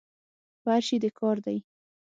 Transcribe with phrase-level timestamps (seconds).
[0.61, 1.57] په هر شي دي کار دی.